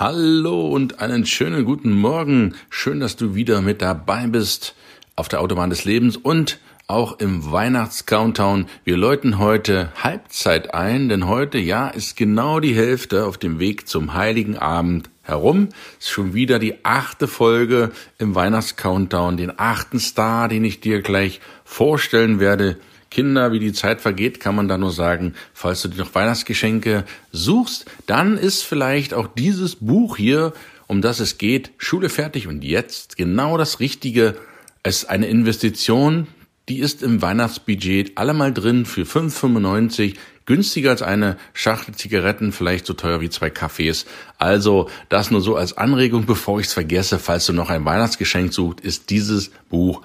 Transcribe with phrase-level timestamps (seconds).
[0.00, 2.54] Hallo und einen schönen guten Morgen.
[2.70, 4.74] Schön, dass du wieder mit dabei bist
[5.14, 8.64] auf der Autobahn des Lebens und auch im Weihnachts-Countdown.
[8.82, 13.88] Wir läuten heute Halbzeit ein, denn heute, ja, ist genau die Hälfte auf dem Weg
[13.88, 15.68] zum Heiligen Abend herum.
[15.98, 21.42] Ist schon wieder die achte Folge im Weihnachts-Countdown, den achten Star, den ich dir gleich
[21.62, 22.78] vorstellen werde.
[23.10, 27.04] Kinder, wie die Zeit vergeht, kann man da nur sagen, falls du dir noch Weihnachtsgeschenke
[27.32, 30.52] suchst, dann ist vielleicht auch dieses Buch hier,
[30.86, 34.36] um das es geht, Schule fertig und jetzt genau das Richtige.
[34.82, 36.28] Es ist eine Investition,
[36.68, 40.14] die ist im Weihnachtsbudget allemal drin für 5,95
[40.46, 44.06] günstiger als eine Schachtel Zigaretten, vielleicht so teuer wie zwei Kaffees.
[44.38, 48.52] Also das nur so als Anregung, bevor ich es vergesse, falls du noch ein Weihnachtsgeschenk
[48.52, 50.02] suchst, ist dieses Buch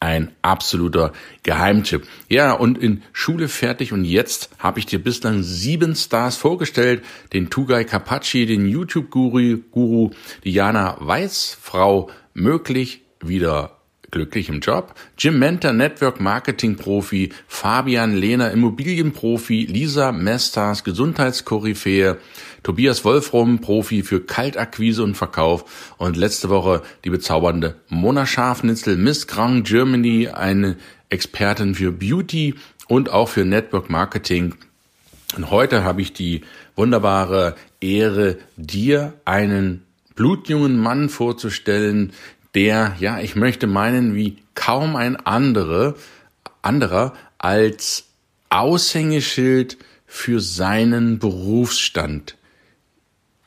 [0.00, 2.06] ein absoluter Geheimtipp.
[2.28, 7.04] Ja, und in Schule fertig und jetzt habe ich dir bislang sieben Stars vorgestellt.
[7.32, 10.10] Den Tugai Kapachi, den YouTube-Guru, Guru,
[10.44, 13.77] Diana Weiß, Frau möglich wieder
[14.10, 22.16] glücklich im Job, Jim Mentor, Network Marketing Profi, Fabian Lehner, Immobilienprofi, Lisa Mestas, Gesundheitskoryphäe,
[22.62, 25.94] Tobias Wolfrom, Profi für Kaltakquise und Verkauf.
[25.98, 30.76] Und letzte Woche die bezaubernde Mona Schafnitzel, Miss Grand Germany, eine
[31.10, 32.54] Expertin für Beauty
[32.88, 34.54] und auch für Network Marketing.
[35.36, 36.42] Und heute habe ich die
[36.74, 39.84] wunderbare Ehre, dir einen
[40.14, 42.12] blutjungen Mann vorzustellen,
[42.58, 45.94] der, ja, ich möchte meinen, wie kaum ein andere,
[46.60, 48.06] anderer als
[48.50, 52.36] Aushängeschild für seinen Berufsstand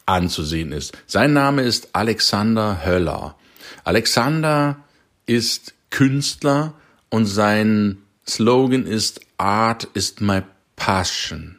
[0.06, 0.98] anzusehen ist.
[1.08, 3.36] Sein Name ist Alexander Höller.
[3.84, 4.78] Alexander
[5.26, 6.74] ist Künstler
[7.10, 10.42] und sein Slogan ist Art is my
[10.78, 11.58] passion.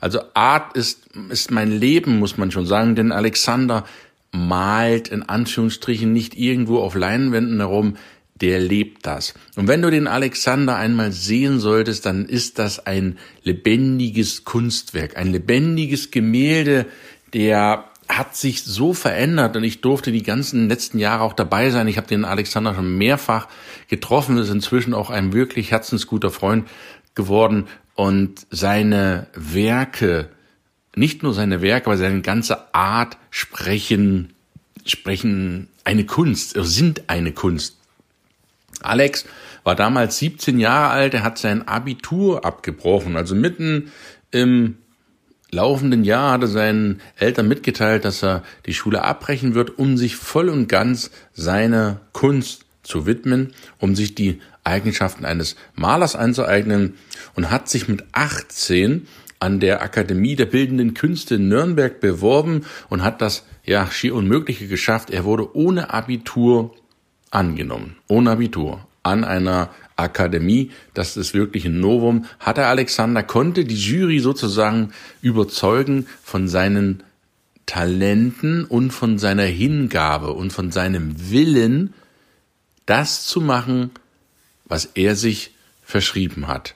[0.00, 3.84] Also Art ist, ist mein Leben, muss man schon sagen, denn Alexander
[4.34, 7.96] malt in Anführungsstrichen nicht irgendwo auf Leinwänden herum,
[8.40, 9.34] der lebt das.
[9.56, 15.30] Und wenn du den Alexander einmal sehen solltest, dann ist das ein lebendiges Kunstwerk, ein
[15.30, 16.86] lebendiges Gemälde,
[17.32, 21.88] der hat sich so verändert und ich durfte die ganzen letzten Jahre auch dabei sein.
[21.88, 23.48] Ich habe den Alexander schon mehrfach
[23.88, 26.68] getroffen, ist inzwischen auch ein wirklich herzensguter Freund
[27.14, 30.28] geworden und seine Werke,
[30.96, 34.32] nicht nur seine Werke, aber seine ganze Art sprechen,
[34.84, 37.76] sprechen eine Kunst, sind eine Kunst.
[38.80, 39.24] Alex
[39.62, 43.92] war damals 17 Jahre alt, er hat sein Abitur abgebrochen, also mitten
[44.30, 44.76] im
[45.50, 50.48] laufenden Jahr hatte seinen Eltern mitgeteilt, dass er die Schule abbrechen wird, um sich voll
[50.48, 56.94] und ganz seiner Kunst zu widmen, um sich die Eigenschaften eines Malers anzueignen
[57.34, 59.06] und hat sich mit 18
[59.44, 64.68] an der Akademie der Bildenden Künste in Nürnberg beworben und hat das ja schier Unmögliche
[64.68, 65.10] geschafft.
[65.10, 66.74] Er wurde ohne Abitur
[67.30, 67.96] angenommen.
[68.08, 68.86] Ohne Abitur.
[69.02, 74.94] An einer Akademie, das ist wirklich ein Novum, hat er Alexander, konnte die Jury sozusagen
[75.20, 77.02] überzeugen von seinen
[77.66, 81.92] Talenten und von seiner Hingabe und von seinem Willen,
[82.86, 83.90] das zu machen,
[84.64, 85.50] was er sich
[85.82, 86.74] verschrieben hat.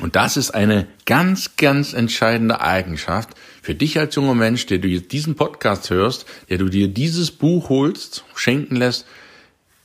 [0.00, 3.30] Und das ist eine ganz, ganz entscheidende Eigenschaft
[3.62, 7.30] für dich als junger Mensch, der du jetzt diesen Podcast hörst, der du dir dieses
[7.30, 9.06] Buch holst, schenken lässt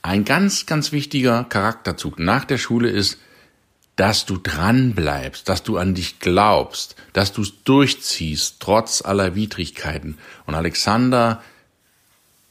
[0.05, 3.17] ein ganz, ganz wichtiger Charakterzug nach der Schule ist,
[3.95, 9.33] dass du dran bleibst, dass du an dich glaubst, dass du es durchziehst, trotz aller
[9.33, 10.19] Widrigkeiten.
[10.45, 11.41] Und Alexander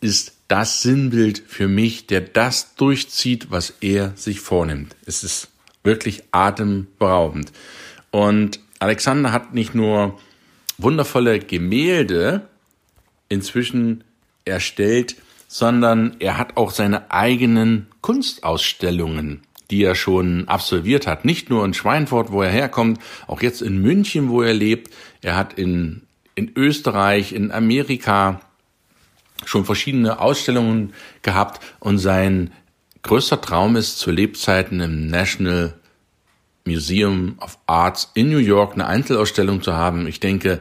[0.00, 4.96] ist das Sinnbild für mich, der das durchzieht, was er sich vornimmt.
[5.06, 5.48] Es ist
[5.84, 7.52] wirklich atemberaubend.
[8.10, 10.18] Und Alexander hat nicht nur
[10.78, 12.48] wundervolle Gemälde
[13.28, 14.02] inzwischen
[14.44, 15.16] erstellt,
[15.46, 21.24] sondern er hat auch seine eigenen Kunstausstellungen, die er schon absolviert hat.
[21.24, 24.92] Nicht nur in Schweinfurt, wo er herkommt, auch jetzt in München, wo er lebt.
[25.22, 26.02] Er hat in,
[26.34, 28.40] in Österreich, in Amerika
[29.44, 30.92] schon verschiedene Ausstellungen
[31.22, 32.50] gehabt und sein
[33.04, 35.74] größter Traum ist, zu Lebzeiten im National
[36.66, 40.06] Museum of Arts in New York eine Einzelausstellung zu haben.
[40.06, 40.60] Ich denke,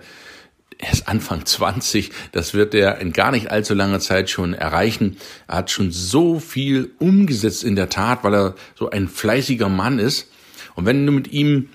[0.78, 5.18] er ist Anfang 20, das wird er in gar nicht allzu langer Zeit schon erreichen.
[5.48, 9.98] Er hat schon so viel umgesetzt in der Tat, weil er so ein fleißiger Mann
[9.98, 10.30] ist.
[10.76, 11.70] Und wenn du mit ihm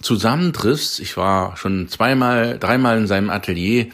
[0.00, 3.86] zusammentriffst, ich war schon zweimal, dreimal in seinem Atelier,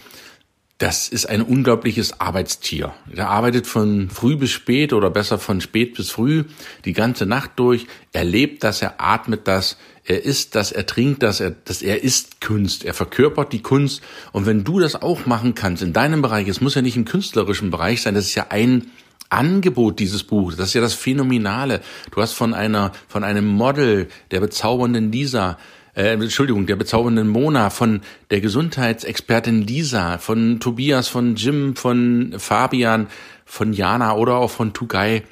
[0.83, 2.93] das ist ein unglaubliches Arbeitstier.
[3.15, 6.43] Er arbeitet von früh bis spät oder besser von spät bis früh
[6.85, 7.87] die ganze Nacht durch.
[8.13, 12.03] Er lebt das, er atmet das, er isst das, er trinkt das, er, das, er
[12.03, 14.03] ist Kunst, er verkörpert die Kunst.
[14.33, 17.05] Und wenn du das auch machen kannst in deinem Bereich, es muss ja nicht im
[17.05, 18.91] künstlerischen Bereich sein, das ist ja ein
[19.29, 21.81] Angebot dieses Buches, das ist ja das Phänomenale.
[22.11, 25.59] Du hast von einer, von einem Model, der bezaubernden Lisa,
[25.95, 28.01] äh, Entschuldigung, der bezaubernden Mona, von
[28.31, 33.09] der Gesundheitsexpertin Lisa, von Tobias, von Jim, von Fabian,
[33.45, 35.23] von Jana oder auch von Tugay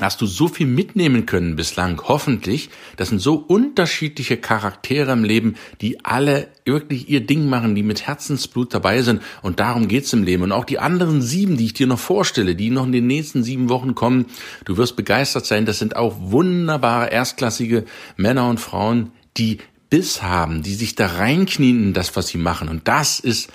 [0.00, 2.70] hast du so viel mitnehmen können bislang, hoffentlich.
[2.96, 8.06] Das sind so unterschiedliche Charaktere im Leben, die alle wirklich ihr Ding machen, die mit
[8.06, 9.22] Herzensblut dabei sind.
[9.42, 10.44] Und darum geht's im Leben.
[10.44, 13.42] Und auch die anderen sieben, die ich dir noch vorstelle, die noch in den nächsten
[13.42, 14.26] sieben Wochen kommen,
[14.64, 15.66] du wirst begeistert sein.
[15.66, 17.84] Das sind auch wunderbare, erstklassige
[18.16, 19.58] Männer und Frauen, die
[19.90, 22.68] Biss haben, die sich da reinknien in das, was sie machen.
[22.68, 23.50] Und das ist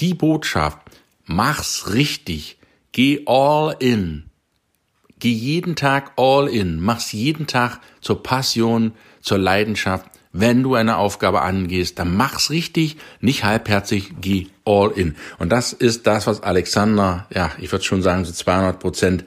[0.00, 0.78] die Botschaft.
[1.24, 2.58] Mach's richtig.
[2.92, 4.24] Geh all in.
[5.18, 6.80] Geh jeden Tag all in.
[6.80, 10.06] Mach's jeden Tag zur Passion, zur Leidenschaft.
[10.32, 15.14] Wenn du eine Aufgabe angehst, dann mach's richtig, nicht halbherzig, geh all in.
[15.38, 19.24] Und das ist das, was Alexander, ja, ich würde schon sagen, so 200 Prozent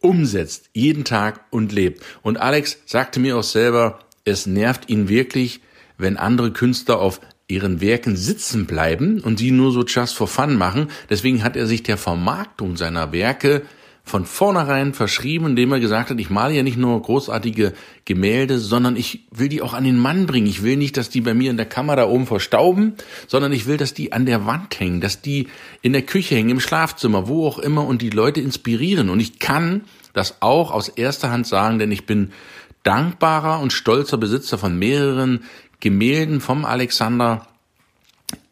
[0.00, 2.04] umsetzt, jeden Tag und lebt.
[2.22, 5.60] Und Alex sagte mir auch selber, es nervt ihn wirklich,
[5.96, 10.56] wenn andere Künstler auf ihren Werken sitzen bleiben und sie nur so just for fun
[10.56, 10.88] machen.
[11.08, 13.62] Deswegen hat er sich der Vermarktung seiner Werke
[14.02, 17.72] von vornherein verschrieben, indem er gesagt hat, ich male ja nicht nur großartige
[18.04, 20.46] Gemälde, sondern ich will die auch an den Mann bringen.
[20.46, 22.94] Ich will nicht, dass die bei mir in der Kammer da oben verstauben,
[23.26, 25.48] sondern ich will, dass die an der Wand hängen, dass die
[25.82, 29.08] in der Küche hängen, im Schlafzimmer, wo auch immer und die Leute inspirieren.
[29.08, 29.82] Und ich kann
[30.12, 32.30] das auch aus erster Hand sagen, denn ich bin
[32.86, 35.44] dankbarer und stolzer Besitzer von mehreren
[35.80, 37.46] Gemälden vom Alexander.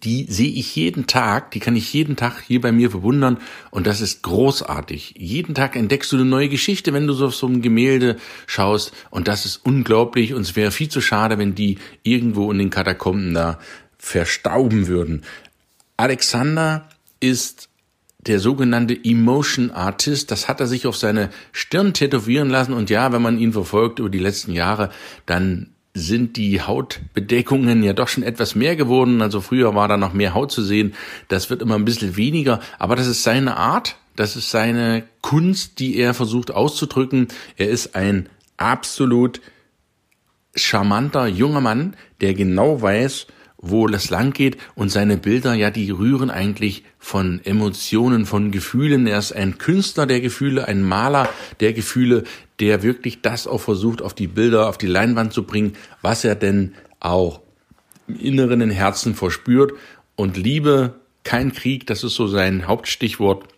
[0.03, 3.39] Die sehe ich jeden Tag, die kann ich jeden Tag hier bei mir bewundern
[3.71, 5.15] und das ist großartig.
[5.17, 8.17] Jeden Tag entdeckst du eine neue Geschichte, wenn du so auf so ein Gemälde
[8.47, 12.59] schaust und das ist unglaublich und es wäre viel zu schade, wenn die irgendwo in
[12.59, 13.59] den Katakomben da
[13.99, 15.23] verstauben würden.
[15.97, 16.89] Alexander
[17.21, 17.69] ist
[18.27, 23.13] der sogenannte Emotion Artist, das hat er sich auf seine Stirn tätowieren lassen und ja,
[23.13, 24.91] wenn man ihn verfolgt über die letzten Jahre,
[25.27, 29.23] dann sind die Hautbedeckungen ja doch schon etwas mehr geworden.
[29.23, 30.95] Also früher war da noch mehr Haut zu sehen.
[31.29, 32.59] Das wird immer ein bisschen weniger.
[32.81, 33.97] Aber das ist seine Art.
[34.17, 37.29] Das ist seine Kunst, die er versucht auszudrücken.
[37.57, 39.41] Er ist ein absolut
[40.57, 43.27] charmanter junger Mann, der genau weiß,
[43.65, 49.07] wo das lang geht und seine Bilder, ja, die rühren eigentlich von Emotionen, von Gefühlen.
[49.07, 51.29] Er ist ein Künstler der Gefühle, ein Maler
[51.61, 52.25] der Gefühle,
[52.61, 56.35] der wirklich das auch versucht, auf die Bilder, auf die Leinwand zu bringen, was er
[56.35, 57.41] denn auch
[58.07, 59.73] im Inneren, im Herzen verspürt.
[60.15, 63.49] Und Liebe, kein Krieg, das ist so sein Hauptstichwort.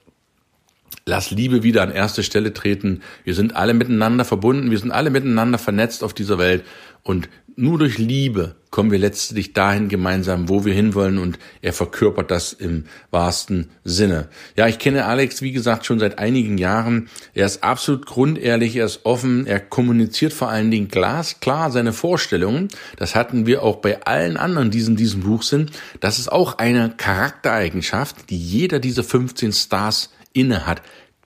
[1.09, 3.01] Lass Liebe wieder an erste Stelle treten.
[3.23, 6.65] Wir sind alle miteinander verbunden, wir sind alle miteinander vernetzt auf dieser Welt
[7.05, 12.33] und nur durch Liebe kommen wir letztlich dahin gemeinsam, wo wir hinwollen und er verkörpert
[12.33, 14.29] das im wahrsten Sinne.
[14.57, 17.09] Ja, ich kenne Alex, wie gesagt, schon seit einigen Jahren.
[17.35, 22.67] Er ist absolut grundehrlich, er ist offen, er kommuniziert vor allen Dingen glasklar seine Vorstellungen.
[22.97, 25.71] Das hatten wir auch bei allen anderen, die in diesem Buch sind.
[26.01, 30.83] Das ist auch eine Charaktereigenschaft, die jeder dieser 15 Stars inne hat,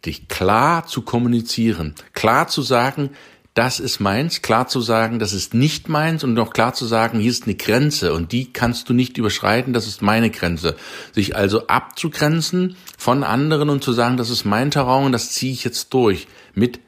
[0.06, 3.10] dich klar zu kommunizieren, klar zu sagen,
[3.54, 7.18] das ist meins, klar zu sagen, das ist nicht meins und auch klar zu sagen,
[7.18, 10.76] hier ist eine Grenze und die kannst du nicht überschreiten, das ist meine Grenze.
[11.12, 15.64] Sich also abzugrenzen von anderen und zu sagen, das ist mein Terrain, das ziehe ich
[15.64, 16.78] jetzt durch mit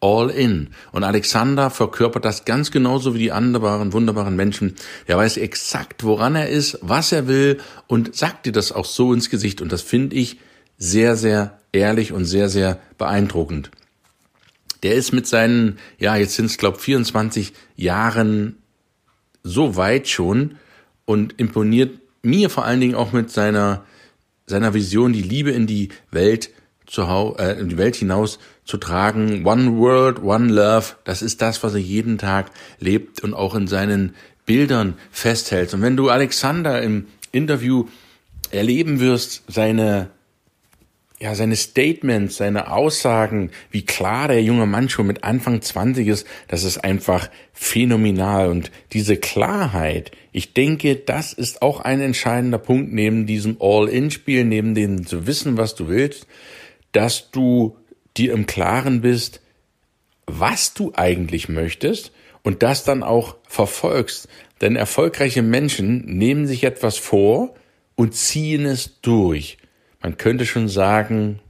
[0.00, 0.68] all in.
[0.92, 4.76] Und Alexander verkörpert das ganz genauso wie die anderen wunderbaren Menschen.
[5.06, 9.12] Er weiß exakt, woran er ist, was er will und sagt dir das auch so
[9.12, 10.38] ins Gesicht und das finde ich
[10.78, 13.70] sehr, sehr ehrlich und sehr, sehr beeindruckend
[14.84, 18.56] der ist mit seinen, ja, jetzt sind es, glaube 24 Jahren
[19.42, 20.56] so weit schon
[21.06, 23.84] und imponiert mir vor allen Dingen auch mit seiner,
[24.46, 26.50] seiner Vision, die Liebe in die Welt
[26.86, 27.02] zu
[27.38, 29.46] äh, in die Welt hinaus zu tragen.
[29.46, 33.66] One World, One Love, das ist das, was er jeden Tag lebt und auch in
[33.66, 34.14] seinen
[34.44, 35.72] Bildern festhält.
[35.72, 37.86] Und wenn du Alexander im Interview
[38.50, 40.10] erleben wirst, seine
[41.20, 46.26] ja, seine Statements, seine Aussagen, wie klar der junge Mann schon mit Anfang 20 ist,
[46.48, 48.48] das ist einfach phänomenal.
[48.48, 54.74] Und diese Klarheit, ich denke, das ist auch ein entscheidender Punkt neben diesem All-In-Spiel, neben
[54.74, 56.26] dem zu wissen, was du willst,
[56.90, 57.76] dass du
[58.16, 59.40] dir im Klaren bist,
[60.26, 64.28] was du eigentlich möchtest und das dann auch verfolgst.
[64.60, 67.54] Denn erfolgreiche Menschen nehmen sich etwas vor
[67.94, 69.58] und ziehen es durch
[70.04, 71.40] man könnte schon sagen,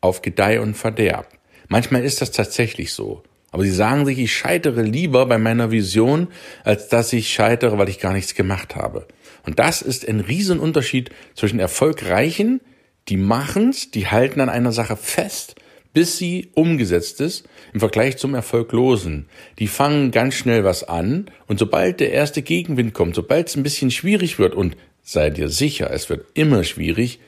[0.00, 1.26] auf Gedeih und Verderb.
[1.66, 3.24] Manchmal ist das tatsächlich so.
[3.50, 6.28] Aber sie sagen sich, ich scheitere lieber bei meiner Vision,
[6.62, 9.08] als dass ich scheitere, weil ich gar nichts gemacht habe.
[9.44, 12.60] Und das ist ein Riesenunterschied zwischen Erfolgreichen,
[13.08, 15.56] die machen's, die halten an einer Sache fest,
[15.92, 19.26] bis sie umgesetzt ist, im Vergleich zum Erfolglosen.
[19.58, 23.64] Die fangen ganz schnell was an und sobald der erste Gegenwind kommt, sobald es ein
[23.64, 24.76] bisschen schwierig wird und
[25.10, 27.18] Sei dir sicher, es wird immer schwierig,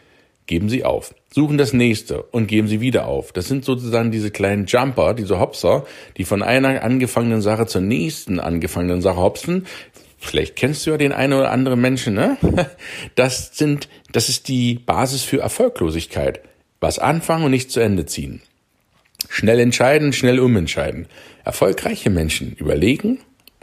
[0.44, 1.14] geben Sie auf.
[1.32, 3.32] Suchen das nächste und geben Sie wieder auf.
[3.32, 5.86] Das sind sozusagen diese kleinen Jumper, diese Hopser,
[6.18, 9.66] die von einer angefangenen Sache zur nächsten angefangenen Sache hopsen.
[10.18, 12.36] Vielleicht kennst du ja den einen oder anderen Menschen, ne?
[13.14, 16.42] Das sind, das ist die Basis für Erfolglosigkeit.
[16.80, 18.42] Was anfangen und nicht zu Ende ziehen.
[19.30, 21.06] Schnell entscheiden, schnell umentscheiden.
[21.46, 23.20] Erfolgreiche Menschen überlegen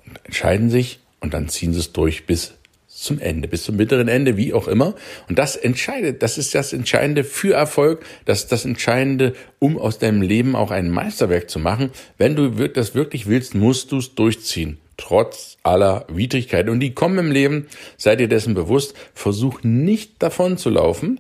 [0.07, 2.56] und entscheiden sich und dann ziehen sie es durch bis
[3.03, 4.95] zum Ende, bis zum bitteren Ende, wie auch immer.
[5.29, 9.99] Und das entscheidet, das ist das Entscheidende für Erfolg, das ist das Entscheidende, um aus
[9.99, 11.91] deinem Leben auch ein Meisterwerk zu machen.
[12.17, 14.79] Wenn du das wirklich willst, musst du es durchziehen.
[14.97, 16.71] Trotz aller Widrigkeiten.
[16.71, 21.19] Und die kommen im Leben, sei dir dessen bewusst, versuch nicht davon zu laufen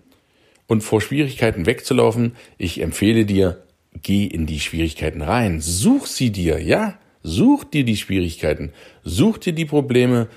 [0.65, 2.35] und vor Schwierigkeiten wegzulaufen.
[2.57, 3.61] Ich empfehle dir,
[4.01, 5.61] geh in die Schwierigkeiten rein.
[5.61, 6.97] Such sie dir, ja?
[7.21, 8.71] Such dir die Schwierigkeiten.
[9.03, 10.27] Such dir die Probleme.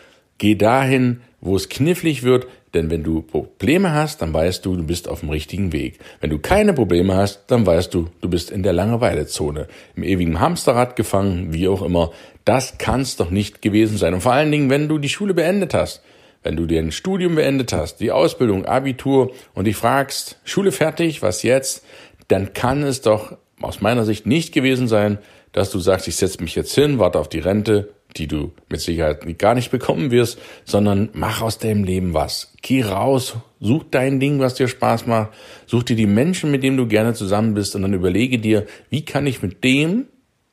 [0.41, 4.85] Geh dahin, wo es knifflig wird, denn wenn du Probleme hast, dann weißt du, du
[4.85, 5.99] bist auf dem richtigen Weg.
[6.23, 10.41] Wenn du keine Probleme hast, dann weißt du, du bist in der Langeweilezone, im ewigen
[10.41, 12.11] Hamsterrad gefangen, wie auch immer.
[12.47, 14.15] Das kann's doch nicht gewesen sein.
[14.15, 16.03] Und vor allen Dingen, wenn du die Schule beendet hast,
[16.43, 21.43] wenn du dein Studium beendet hast, die Ausbildung, Abitur und dich fragst, Schule fertig, was
[21.43, 21.85] jetzt,
[22.29, 25.19] dann kann es doch aus meiner Sicht nicht gewesen sein,
[25.53, 28.81] dass du sagst, ich setze mich jetzt hin, warte auf die Rente die du mit
[28.81, 32.53] Sicherheit gar nicht bekommen wirst, sondern mach aus deinem Leben was.
[32.63, 35.31] Geh raus, such dein Ding, was dir Spaß macht,
[35.67, 39.05] such dir die Menschen, mit denen du gerne zusammen bist und dann überlege dir, wie
[39.05, 40.07] kann ich mit dem,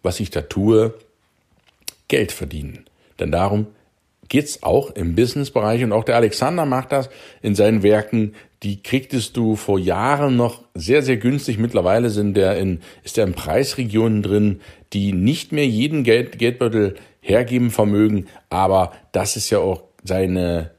[0.04, 0.94] was ich da tue,
[2.08, 2.86] Geld verdienen.
[3.20, 3.68] Denn darum
[4.30, 7.10] geht's auch im Businessbereich und auch der Alexander macht das
[7.42, 8.36] in seinen Werken.
[8.64, 11.60] Die kriegtest du vor Jahren noch sehr, sehr günstig.
[11.60, 14.62] Mittlerweile sind der in, ist er in Preisregionen drin,
[14.94, 20.72] die nicht mehr jeden Geld, Geldbeutel hergeben vermögen, aber das ist ja auch seine,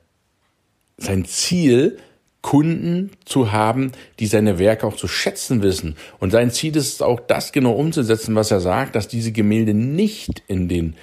[0.96, 1.98] sein Ziel,
[2.40, 5.96] Kunden zu haben, die seine Werke auch zu schätzen wissen.
[6.18, 9.74] Und sein Ziel ist es auch, das genau umzusetzen, was er sagt, dass diese Gemälde
[9.74, 10.94] nicht in den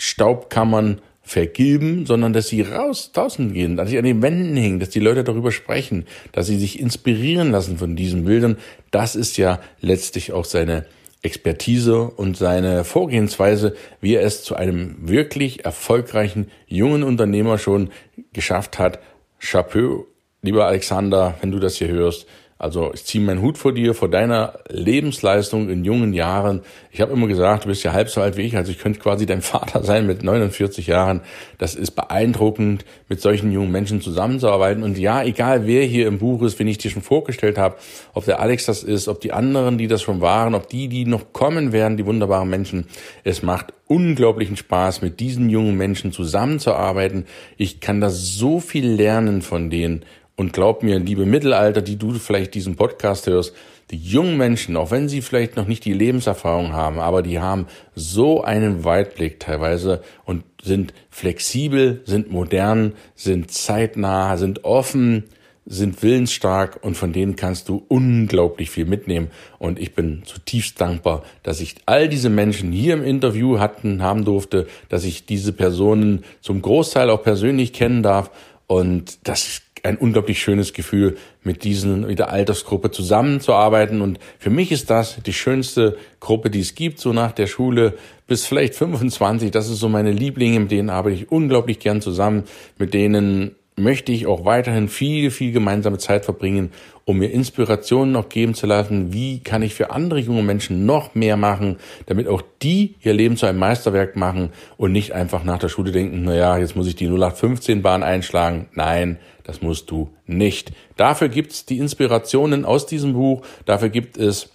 [0.00, 4.88] Staubkammern vergilben, sondern dass sie raus draußen gehen, dass sie an den Wänden hängen, dass
[4.88, 8.56] die Leute darüber sprechen, dass sie sich inspirieren lassen von diesen Bildern.
[8.90, 10.86] Das ist ja letztlich auch seine
[11.20, 17.90] Expertise und seine Vorgehensweise, wie er es zu einem wirklich erfolgreichen jungen Unternehmer schon
[18.32, 18.98] geschafft hat.
[19.38, 20.06] Chapeau,
[20.40, 22.26] lieber Alexander, wenn du das hier hörst.
[22.58, 26.62] Also ich ziehe meinen Hut vor dir, vor deiner Lebensleistung in jungen Jahren.
[26.90, 28.98] Ich habe immer gesagt, du bist ja halb so alt wie ich, also ich könnte
[28.98, 31.20] quasi dein Vater sein mit 49 Jahren.
[31.58, 34.82] Das ist beeindruckend, mit solchen jungen Menschen zusammenzuarbeiten.
[34.82, 37.76] Und ja, egal wer hier im Buch ist, wen ich dir schon vorgestellt habe,
[38.12, 41.06] ob der Alex das ist, ob die anderen, die das schon waren, ob die, die
[41.06, 42.86] noch kommen werden, die wunderbaren Menschen.
[43.22, 47.26] Es macht unglaublichen Spaß, mit diesen jungen Menschen zusammenzuarbeiten.
[47.56, 50.04] Ich kann da so viel lernen von denen
[50.38, 53.54] und glaub mir, liebe Mittelalter, die du vielleicht diesen Podcast hörst,
[53.90, 57.66] die jungen Menschen, auch wenn sie vielleicht noch nicht die Lebenserfahrung haben, aber die haben
[57.96, 65.24] so einen Weitblick teilweise und sind flexibel, sind modern, sind zeitnah, sind offen,
[65.66, 69.32] sind willensstark und von denen kannst du unglaublich viel mitnehmen.
[69.58, 74.24] Und ich bin zutiefst dankbar, dass ich all diese Menschen hier im Interview hatten, haben
[74.24, 78.30] durfte, dass ich diese Personen zum Großteil auch persönlich kennen darf.
[78.68, 84.00] Und das ein unglaublich schönes Gefühl, mit diesen, mit der Altersgruppe zusammenzuarbeiten.
[84.00, 87.94] Und für mich ist das die schönste Gruppe, die es gibt, so nach der Schule
[88.26, 89.50] bis vielleicht 25.
[89.50, 92.44] Das ist so meine Lieblinge, mit denen arbeite ich unglaublich gern zusammen.
[92.78, 96.72] Mit denen möchte ich auch weiterhin viel, viel gemeinsame Zeit verbringen,
[97.08, 99.14] um mir Inspirationen noch geben zu lassen.
[99.14, 103.38] Wie kann ich für andere junge Menschen noch mehr machen, damit auch die ihr Leben
[103.38, 106.86] zu einem Meisterwerk machen und nicht einfach nach der Schule denken, na ja, jetzt muss
[106.86, 108.68] ich die 0815 Bahn einschlagen.
[108.74, 110.72] Nein, das musst du nicht.
[110.98, 113.40] Dafür gibt's die Inspirationen aus diesem Buch.
[113.64, 114.50] Dafür gibt es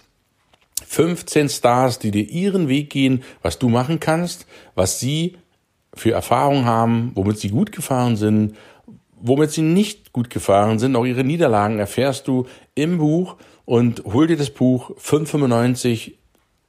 [0.86, 4.46] 15 Stars, die dir ihren Weg gehen, was du machen kannst,
[4.76, 5.38] was sie
[5.92, 8.54] für Erfahrungen haben, womit sie gut gefahren sind
[9.26, 14.26] womit sie nicht gut gefahren sind, auch ihre Niederlagen erfährst du im Buch und hol
[14.26, 16.12] dir das Buch 5,95.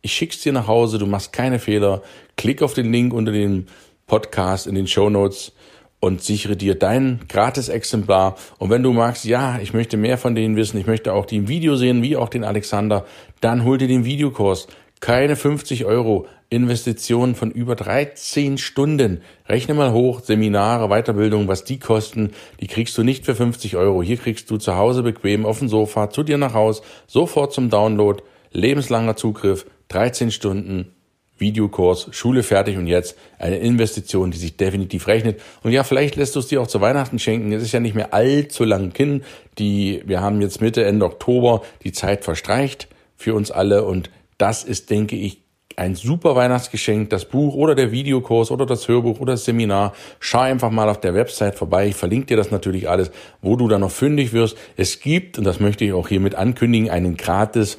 [0.02, 2.02] Ich schick's dir nach Hause, du machst keine Fehler.
[2.38, 3.66] Klick auf den Link unter dem
[4.08, 5.52] Podcast in den Show Notes
[6.00, 8.38] und sichere dir dein Gratis-Exemplar.
[8.58, 11.38] Und wenn du magst, ja, ich möchte mehr von denen wissen, ich möchte auch die
[11.38, 13.06] im Video sehen, wie auch den Alexander,
[13.42, 14.68] dann hol dir den Videokurs.
[15.02, 19.22] Keine 50 Euro, Investitionen von über 13 Stunden.
[19.48, 24.04] Rechne mal hoch, Seminare, Weiterbildung, was die kosten, die kriegst du nicht für 50 Euro.
[24.04, 27.70] Hier kriegst du zu Hause bequem auf dem Sofa, zu dir nach Haus, sofort zum
[27.70, 28.22] Download,
[28.52, 30.92] lebenslanger Zugriff, 13 Stunden,
[31.38, 35.42] Videokurs, Schule fertig und jetzt eine Investition, die sich definitiv rechnet.
[35.64, 37.52] Und ja, vielleicht lässt du es dir auch zu Weihnachten schenken.
[37.52, 39.24] Es ist ja nicht mehr allzu lang hin.
[39.58, 42.88] Die, wir haben jetzt Mitte, Ende Oktober, die Zeit verstreicht
[43.18, 45.45] für uns alle und das ist, denke ich,
[45.78, 49.94] ein super Weihnachtsgeschenk, das Buch oder der Videokurs oder das Hörbuch oder das Seminar.
[50.20, 51.88] Schau einfach mal auf der Website vorbei.
[51.88, 54.58] Ich verlinke dir das natürlich alles, wo du dann noch fündig wirst.
[54.78, 57.78] Es gibt, und das möchte ich auch hiermit ankündigen, einen gratis,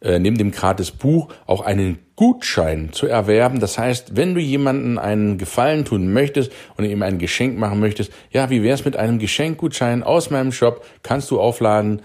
[0.00, 3.60] äh, neben dem gratis Buch auch einen Gutschein zu erwerben.
[3.60, 8.12] Das heißt, wenn du jemanden einen Gefallen tun möchtest und ihm ein Geschenk machen möchtest,
[8.30, 10.84] ja, wie wär's mit einem Geschenkgutschein aus meinem Shop?
[11.02, 12.02] Kannst du aufladen,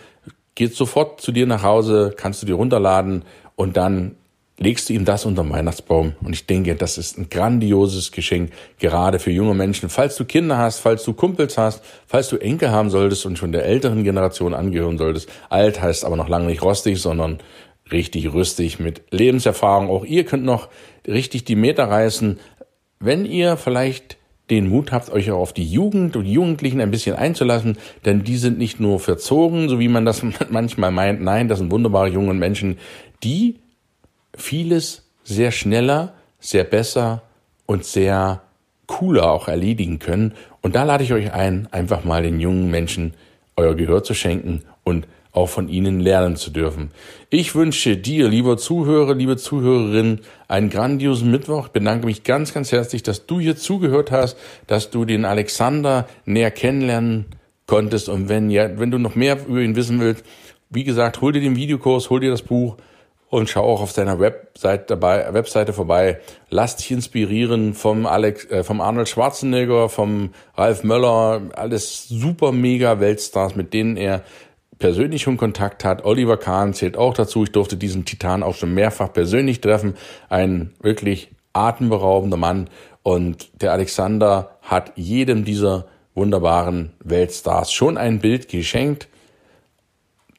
[0.56, 3.24] geht sofort zu dir nach Hause, kannst du dir runterladen
[3.56, 4.16] und dann
[4.64, 6.14] legst du ihm das unter den Weihnachtsbaum.
[6.24, 9.90] Und ich denke, das ist ein grandioses Geschenk, gerade für junge Menschen.
[9.90, 13.52] Falls du Kinder hast, falls du Kumpels hast, falls du Enkel haben solltest und schon
[13.52, 15.30] der älteren Generation angehören solltest.
[15.50, 17.40] Alt heißt aber noch lange nicht rostig, sondern
[17.92, 19.90] richtig rüstig mit Lebenserfahrung.
[19.90, 20.70] Auch ihr könnt noch
[21.08, 22.40] richtig die Meter reißen.
[23.00, 24.18] Wenn ihr vielleicht
[24.50, 28.38] den Mut habt, euch auch auf die Jugend und Jugendlichen ein bisschen einzulassen, denn die
[28.38, 31.22] sind nicht nur verzogen, so wie man das manchmal meint.
[31.22, 32.78] Nein, das sind wunderbare junge Menschen,
[33.24, 33.63] die
[34.36, 37.22] vieles sehr schneller, sehr besser
[37.66, 38.42] und sehr
[38.88, 40.34] cooler auch erledigen können.
[40.62, 43.14] Und da lade ich euch ein, einfach mal den jungen Menschen
[43.56, 46.92] euer Gehör zu schenken und auch von ihnen lernen zu dürfen.
[47.30, 51.68] Ich wünsche dir, lieber Zuhörer, liebe Zuhörerin, einen grandiosen Mittwoch.
[51.68, 56.08] Ich bedanke mich ganz, ganz herzlich, dass du hier zugehört hast, dass du den Alexander
[56.26, 57.26] näher kennenlernen
[57.66, 58.10] konntest.
[58.10, 60.24] Und wenn ja, wenn du noch mehr über ihn wissen willst,
[60.70, 62.78] wie gesagt, hol dir den Videokurs, hol dir das Buch
[63.34, 66.20] und schau auch auf seiner Webseite, dabei, Webseite vorbei.
[66.52, 73.00] Lass dich inspirieren vom Alex, äh, vom Arnold Schwarzenegger, vom Ralf Möller, alles super mega
[73.00, 74.22] Weltstars, mit denen er
[74.78, 76.06] persönlich schon Kontakt hat.
[76.06, 77.44] Oliver Kahn zählt auch dazu.
[77.44, 79.96] Ich durfte diesen Titan auch schon mehrfach persönlich treffen.
[80.30, 82.70] Ein wirklich atemberaubender Mann.
[83.02, 89.08] Und der Alexander hat jedem dieser wunderbaren Weltstars schon ein Bild geschenkt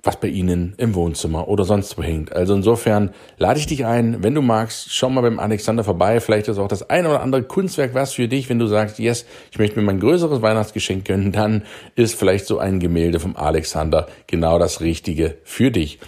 [0.05, 2.33] was bei Ihnen im Wohnzimmer oder sonst wo hängt.
[2.33, 6.21] Also insofern lade ich dich ein, wenn du magst, schau mal beim Alexander vorbei.
[6.21, 8.49] Vielleicht ist auch das eine oder andere Kunstwerk was für dich.
[8.49, 11.63] Wenn du sagst, yes, ich möchte mir mein größeres Weihnachtsgeschenk gönnen, dann
[11.97, 15.99] ist vielleicht so ein Gemälde vom Alexander genau das Richtige für dich.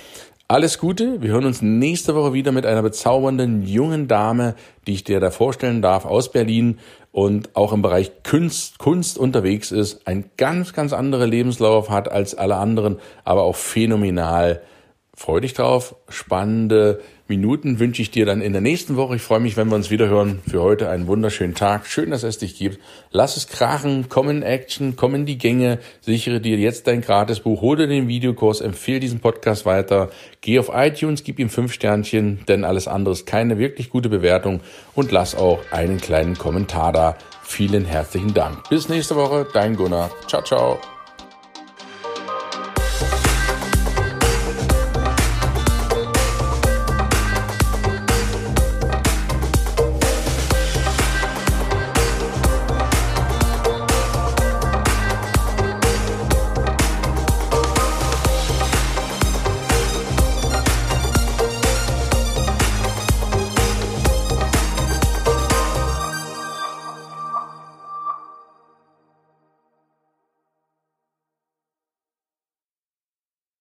[0.48, 1.22] Alles Gute.
[1.22, 4.54] Wir hören uns nächste Woche wieder mit einer bezaubernden jungen Dame,
[4.86, 6.78] die ich dir da vorstellen darf aus Berlin
[7.10, 12.36] und auch im Bereich Kunst, Kunst unterwegs ist, ein ganz, ganz anderer Lebenslauf hat als
[12.36, 14.62] alle anderen, aber auch phänomenal
[15.18, 15.96] Freu dich drauf.
[16.10, 19.16] Spannende Minuten wünsche ich dir dann in der nächsten Woche.
[19.16, 20.40] Ich freue mich, wenn wir uns wieder hören.
[20.48, 21.86] Für heute einen wunderschönen Tag.
[21.86, 22.78] Schön, dass es dich gibt.
[23.10, 27.60] Lass es krachen, komm in Action, komm in die Gänge, sichere dir jetzt dein Gratisbuch,
[27.62, 30.10] hol dir den Videokurs, empfehle diesen Podcast weiter,
[30.40, 34.60] geh auf iTunes, gib ihm fünf Sternchen, denn alles andere ist keine wirklich gute Bewertung
[34.94, 37.16] und lass auch einen kleinen Kommentar da.
[37.42, 38.68] Vielen herzlichen Dank.
[38.68, 40.10] Bis nächste Woche, dein Gunnar.
[40.26, 40.95] Ciao, ciao.